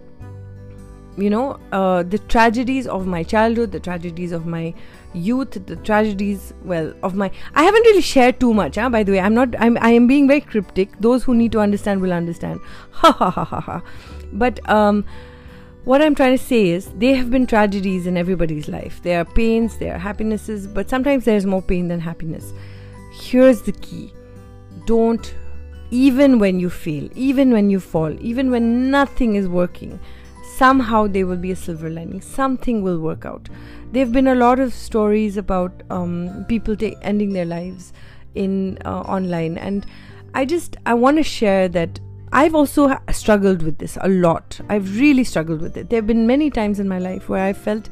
[1.17, 4.73] you know uh, the tragedies of my childhood the tragedies of my
[5.13, 9.13] youth the tragedies well of my i haven't really shared too much huh, by the
[9.13, 10.89] way i'm not i'm i am being very cryptic.
[11.01, 12.61] Those who need to understand will understand.
[12.93, 13.83] Ha ha ha ha ha.
[14.33, 15.05] But um
[15.85, 19.03] what i'm trying to say is there have been tragedies in everybody's life.
[19.03, 22.53] There are pains there are happinesses but sometimes there's more pain than happiness
[23.29, 24.13] here's the key.
[24.87, 25.35] Don't
[25.91, 30.01] even when you fail even when you fall even when nothing is working
[30.57, 32.21] somehow there will be a silver lining.
[32.21, 33.49] Something will work out.
[33.91, 37.93] There have been a lot of stories about um, people ta- ending their lives
[38.35, 39.59] in uh, online.
[39.59, 39.87] And
[40.35, 41.99] i just i want to share that
[42.33, 44.61] i've also ha- struggled with this a lot.
[44.69, 45.91] I've really struggled with it.
[45.91, 47.91] There have been many times in my life where i felt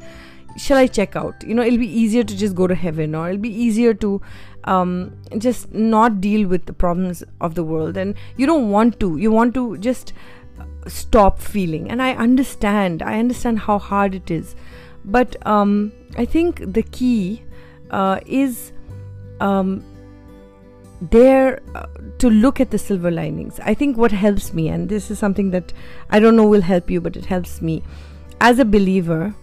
[0.57, 1.43] shall i check out?
[1.47, 4.21] You know it'll be easier to just go to heaven or it'll be easier to
[4.65, 7.97] um, just not deal with the problems of the world.
[7.97, 9.17] And you don't want to.
[9.17, 10.13] You want to just
[10.87, 11.89] stop feeling.
[11.89, 13.01] And i understand.
[13.01, 14.55] I understand how hard it is.
[15.03, 17.43] But um, i think the key
[17.89, 18.71] uh, is
[19.39, 19.83] um,
[21.01, 21.87] there uh,
[22.19, 23.59] to look at the silver linings.
[23.63, 25.73] I think what helps me and this is something that
[26.09, 27.83] i don't know will help you but it helps me.
[28.39, 29.33] As a believer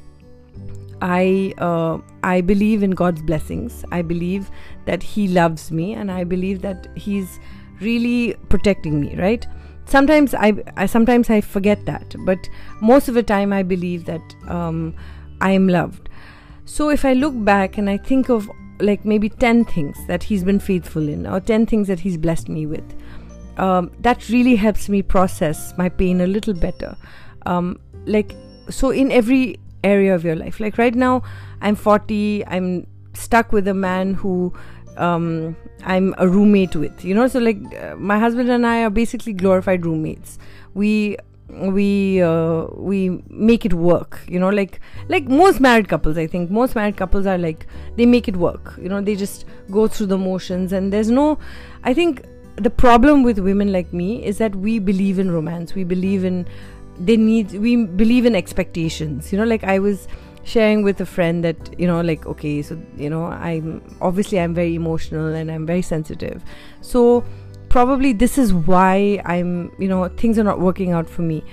[1.01, 3.85] I uh, I believe in God's blessings.
[3.93, 4.51] I believe
[4.87, 7.39] that He loves me, and I believe that He's
[7.81, 9.15] really protecting me.
[9.17, 9.47] Right?
[9.85, 12.39] Sometimes I, I sometimes I forget that, but
[12.81, 14.95] most of the time I believe that um,
[15.41, 16.09] I am loved.
[16.65, 20.45] So if I look back and I think of like maybe ten things that He's
[20.45, 22.85] been faithful in, or ten things that He's blessed me with,
[23.57, 26.97] um, that really helps me process my pain a little better.
[27.47, 28.35] Um, like
[28.69, 30.61] so in every area of your life.
[30.61, 31.23] Like right now,
[31.61, 34.53] I'm 40, I'm stuck with a man who
[34.97, 37.29] um, I'm a roommate with, you know.
[37.29, 40.39] So, like, uh, my husband and I are basically glorified roommates.
[40.75, 41.17] We
[41.49, 46.51] we uh, we make it work you know like like most married couples i think
[46.51, 50.07] most married couples are like they make it work you know they just go through
[50.07, 51.39] the motions and there's no
[51.85, 52.25] i think
[52.57, 56.47] the problem with women like me is that we believe in romance we believe in
[56.99, 59.33] they need we believe in expectations.
[59.33, 60.09] You know like i was
[60.45, 64.55] sharing with a friend that you know like okay so you know i'm obviously i'm
[64.55, 66.43] very emotional and i'm very sensitive.
[66.81, 67.25] So
[67.69, 71.45] probably this is why i'm you know things are not working out for me.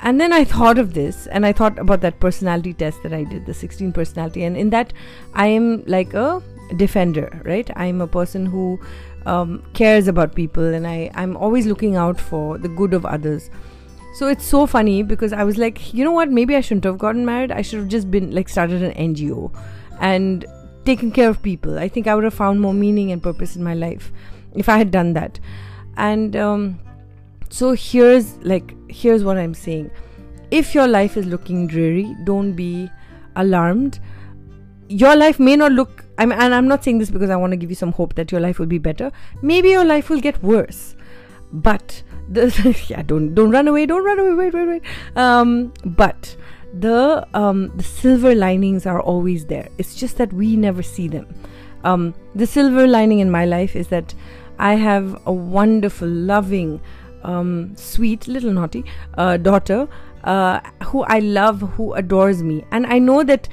[0.00, 3.24] And then i thought of this and i thought about that personality test that i
[3.24, 4.44] did the 16 personality.
[4.44, 4.92] And in that
[5.34, 6.42] i am like a
[6.76, 7.70] defender right?
[7.76, 8.78] I'm a person who
[9.26, 13.50] um, cares about people and i i'm always looking out for the good of others
[14.18, 16.28] so it's so funny because I was like, you know what?
[16.28, 17.52] Maybe I shouldn't have gotten married.
[17.52, 19.56] I should have just been like started an NGO
[20.00, 20.44] and
[20.84, 21.78] taken care of people.
[21.78, 24.10] I think I would have found more meaning and purpose in my life
[24.56, 25.38] if I had done that.
[25.96, 26.80] And um,
[27.48, 29.88] so here's like here's what I'm saying.
[30.50, 32.90] If your life is looking dreary, don't be
[33.36, 34.00] alarmed.
[34.88, 37.56] Your life may not look I'm, and I'm not saying this because I want to
[37.56, 39.12] give you some hope that your life will be better.
[39.42, 40.96] Maybe your life will get worse.
[41.52, 44.82] But the yeah don't don't run away don't run away wait wait wait.
[45.16, 46.36] Um but
[46.74, 49.68] the um the silver linings are always there.
[49.78, 51.26] It's just that we never see them.
[51.84, 54.14] Um the silver lining in my life is that
[54.60, 56.80] i have a wonderful loving
[57.22, 58.84] um, sweet little naughty
[59.16, 59.88] uh, daughter
[60.24, 63.48] uh, who I love, who adores me, and I know that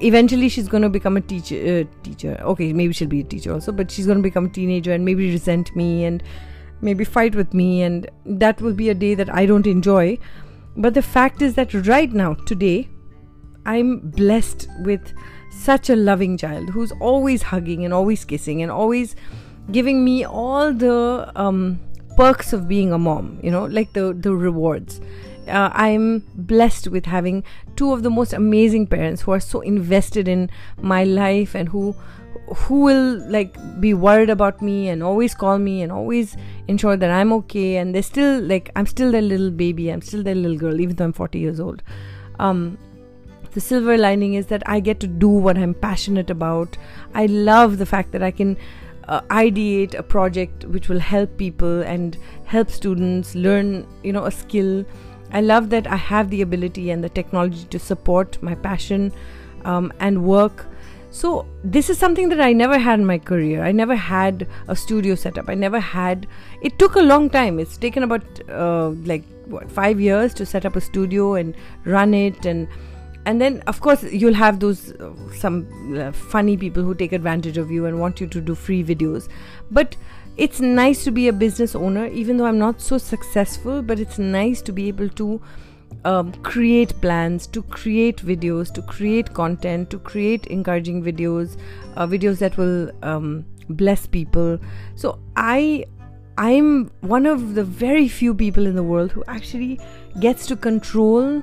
[0.00, 1.86] eventually she's going to become a teacher.
[1.86, 4.48] Uh, teacher, okay, maybe she'll be a teacher also, but she's going to become a
[4.48, 6.22] teenager and maybe resent me and
[6.84, 10.18] maybe fight with me, and that will be a day that I don't enjoy.
[10.76, 12.88] But the fact is that right now, today,
[13.66, 15.12] I'm blessed with
[15.50, 19.16] such a loving child who's always hugging and always kissing and always
[19.70, 21.80] giving me all the um,
[22.16, 25.00] perks of being a mom, you know, like the, the rewards.
[25.48, 27.44] Uh, I'm blessed with having
[27.76, 31.94] two of the most amazing parents who are so invested in my life and who
[32.46, 36.36] who will like be worried about me and always call me and always
[36.68, 40.22] ensure that I'm okay and they're still like I'm still their little baby I'm still
[40.22, 41.82] their little girl even though I'm 40 years old.
[42.38, 42.78] Um,
[43.52, 46.76] the silver lining is that I get to do what I'm passionate about.
[47.14, 48.56] I love the fact that I can
[49.08, 54.30] uh, ideate a project which will help people and help students learn you know a
[54.30, 54.84] skill.
[55.32, 59.12] I love that i have the ability and the technology to support my passion
[59.64, 60.66] um, and work
[61.14, 63.62] so this is something that i never had in my career.
[63.62, 65.48] I never had a studio setup.
[65.48, 66.26] I never had
[66.60, 67.60] it took a long time.
[67.60, 71.54] It's taken about uh, like what five years to set up a studio and
[71.84, 72.44] run it.
[72.44, 72.66] And
[73.26, 77.58] and then of course you'll have those uh, some uh, funny people who take advantage
[77.58, 79.28] of you and want you to do free videos.
[79.70, 79.96] But
[80.36, 84.18] it's nice to be a business owner even though i'm not so successful but it's
[84.18, 85.40] nice to be able to
[86.04, 91.56] um, create plans to create videos to create content to create encouraging videos
[91.96, 94.58] uh, videos that will um, bless people
[94.94, 95.84] so i
[96.38, 99.80] i'm one of the very few people in the world who actually
[100.20, 101.42] gets to control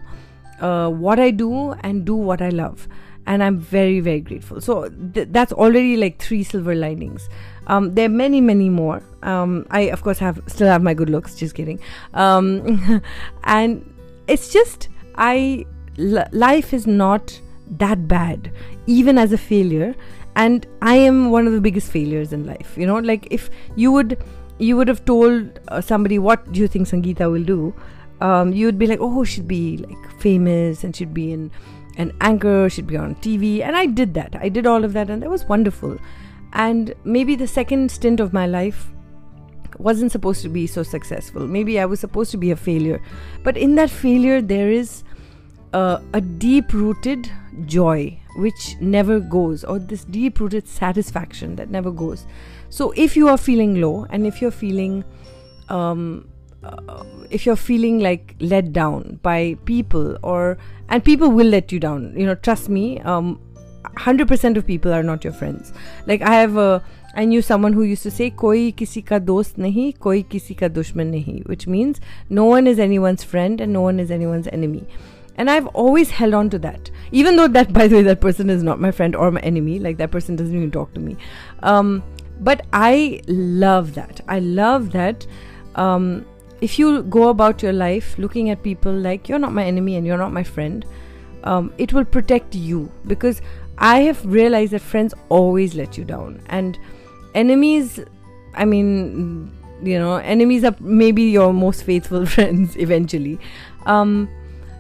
[0.62, 2.88] uh, what I do and do what I love.
[3.28, 4.62] And I'm very, very grateful.
[4.62, 7.30] So th- that's already like three silver linings.
[7.68, 9.04] Um, there are many, many more.
[9.22, 11.36] Um, I, of course, have still have my good looks.
[11.36, 11.80] Just kidding.
[12.16, 13.02] Um,
[13.44, 13.91] and
[14.36, 15.66] it's just I
[16.00, 17.40] l- life is not
[17.84, 18.52] that bad,
[18.88, 19.94] even as a failure.
[20.36, 22.76] And I am one of the biggest failures in life.
[22.78, 24.24] You know, like if you would
[24.58, 27.74] you would have told uh, somebody what do you think Sangeeta will do
[28.22, 31.52] um, you'd be like, oh, she'd be like famous and she'd be in
[31.98, 33.62] an anchor, she'd be on TV.
[33.62, 34.36] And I did that.
[34.40, 35.98] I did all of that, and that was wonderful.
[36.54, 38.92] And maybe the second stint of my life
[39.82, 41.48] wasn't supposed to be so successful.
[41.48, 43.02] Maybe I was supposed to be a failure.
[43.44, 45.04] But in that failure, there is
[45.74, 47.30] uh, a deep rooted
[47.66, 52.26] joy which never goes, or this deep rooted satisfaction that never goes.
[52.70, 55.04] So if you are feeling low and if you're feeling
[55.68, 56.28] um,
[56.64, 60.58] uh, if you're feeling like let down by people or
[60.90, 63.40] and people will let you down you know trust me um
[63.98, 65.74] 100% of people are not your friends
[66.06, 66.84] like i have a
[67.14, 70.70] I knew someone who used to say koi kisi ka dost nahi koi kisi ka
[70.70, 72.00] dushman nahi which means
[72.30, 74.88] no one is anyone's friend and no one is anyone's enemy.
[75.36, 76.90] And I've always held on to that.
[77.12, 79.80] Even though that by the way that person is not my friend or my enemy
[79.80, 81.18] like that person doesn't even talk to me.
[81.64, 82.04] Um,
[82.40, 84.22] but I love that.
[84.28, 85.28] I love that
[85.76, 86.26] um,
[86.62, 90.06] if you go about your life looking at people like you're not my enemy and
[90.06, 90.86] you're not my friend,
[91.44, 93.42] um, it will protect you because
[93.78, 96.42] I have realized that friends always let you down.
[96.50, 96.78] And
[97.36, 98.00] enemies.
[98.54, 99.52] I mean,
[99.84, 103.40] you know, enemies are maybe your most faithful friends eventually.
[103.86, 104.30] Um,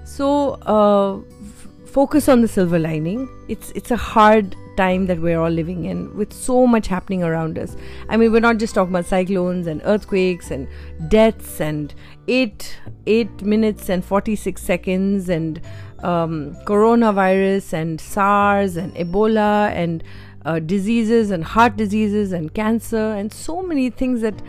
[0.05, 3.29] so uh, f- focus on the silver lining.
[3.47, 7.57] It's it's a hard time that we're all living in with so much happening around
[7.57, 7.75] us.
[8.09, 10.67] I mean, we're not just talking about cyclones and earthquakes and
[11.09, 11.93] deaths and
[12.27, 15.61] 8 8 minutes and 46 seconds and
[16.03, 20.03] um, coronavirus and SARS and Ebola and
[20.45, 24.41] uh, diseases and heart diseases and cancer and so many things that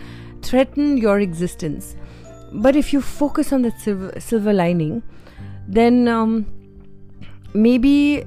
[0.43, 1.97] threaten your existence.
[2.53, 5.03] But if you focus on the silver, silver lining,
[5.67, 6.47] then um,
[7.55, 8.25] maybe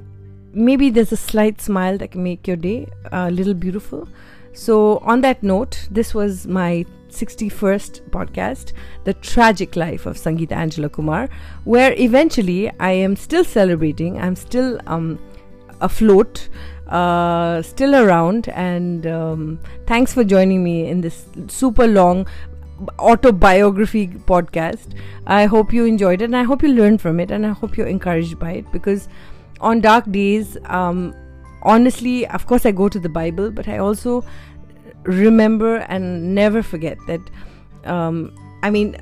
[0.54, 4.08] maybe there's a slight smile that can make your day a little beautiful.
[4.54, 8.72] So, on that note, this was my 61st podcast,
[9.04, 11.30] The Tragic Life of Sangeeta Angela Kumar,
[11.66, 15.20] where eventually I am still celebrating, I'm still um,
[15.82, 16.48] afloat,
[16.88, 22.28] uh, still around, and um, thanks for joining me in this super long
[23.00, 24.98] autobiography podcast.
[25.26, 27.78] I hope you enjoyed it and I hope you learned from it and I hope
[27.78, 29.08] you're encouraged by it because
[29.62, 31.16] on dark days, um,
[31.62, 34.24] honestly, of course, I go to the Bible, but I also
[35.04, 37.22] remember and never forget that.
[37.86, 38.98] Um, I mean,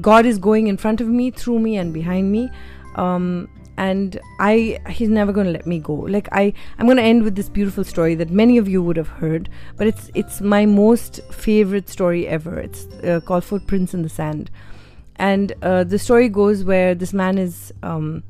[0.00, 2.50] God is going in front of me, through me, and behind me.
[2.96, 3.48] Um,
[3.78, 5.94] and I he's never going to let me go.
[5.94, 8.96] Like I I'm going to end with this beautiful story that many of you would
[8.96, 12.58] have heard, but it's it's my most favorite story ever.
[12.58, 14.50] It's uh, called Footprints in the Sand.
[15.18, 18.22] and uh, the story goes where this man is, um,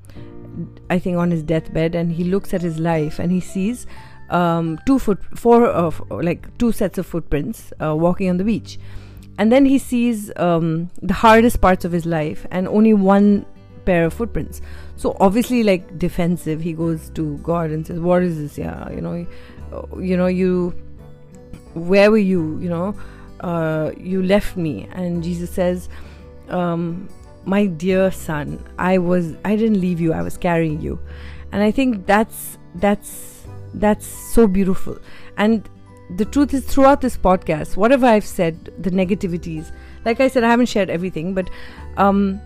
[0.89, 3.87] I think, on his deathbed, and he looks at his life and he sees
[4.31, 8.79] um, two foot, four of like two sets of footprints uh, walking on the beach,
[9.39, 13.45] and then he sees um, the hardest parts of his life and only one
[13.85, 14.61] pair of footprints.
[14.97, 18.59] So obviously, like defensive, he goes to God and says, "What is this?
[18.59, 19.27] Yeah, you know,
[19.99, 20.75] you know, you,
[21.75, 22.59] where were you?
[22.59, 22.95] You know,
[23.41, 25.89] uh, you left me." And Jesus says,
[26.49, 27.09] um,
[27.45, 30.13] "My dear son, I was, I didn't leave you.
[30.13, 30.99] I was carrying you."
[31.53, 33.45] And I think that's that's
[33.75, 34.99] that's so beautiful.
[35.37, 35.69] And
[36.17, 39.73] the truth is, throughout this podcast, whatever I've said, the negativities,
[40.05, 41.51] like I said, I haven't shared everything, but
[41.97, 42.41] um,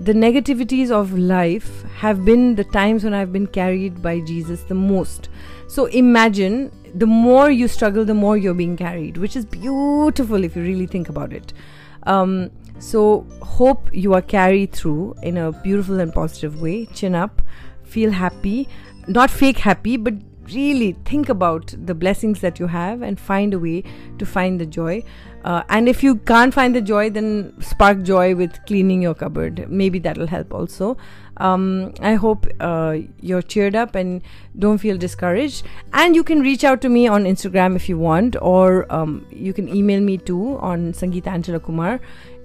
[0.00, 4.74] the negativities of life have been the times when I've been carried by Jesus the
[4.74, 5.28] most.
[5.68, 10.54] So imagine the more you struggle, the more you're being carried, which is beautiful if
[10.54, 11.52] you really think about it.
[12.04, 16.84] Um, so, hope you are carried through in a beautiful and positive way.
[16.86, 17.40] Chin up,
[17.84, 18.68] feel happy,
[19.08, 20.14] not fake happy, but
[20.52, 23.84] really think about the blessings that you have and find a way
[24.18, 25.02] to find the joy.
[25.44, 29.70] Uh, and if you can't find the joy, then spark joy with cleaning your cupboard.
[29.70, 30.96] Maybe that'll help also.
[31.36, 34.22] Um, I hope uh, you're cheered up and
[34.58, 35.64] don't feel discouraged.
[35.92, 39.52] And you can reach out to me on Instagram if you want, or um, you
[39.52, 42.00] can email me too on Sangeeta Angela Kumar.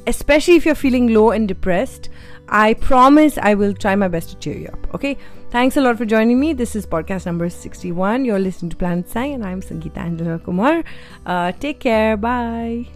[0.06, 2.10] Especially if you're feeling low and depressed,
[2.50, 4.94] I promise I will try my best to cheer you up.
[4.94, 5.18] Okay.
[5.52, 6.54] Thanks a lot for joining me.
[6.54, 8.24] This is podcast number 61.
[8.24, 10.82] You're listening to Planet Sang, and I'm Sangeeta Angela Kumar.
[11.26, 12.16] Uh, take care.
[12.16, 12.88] Bye.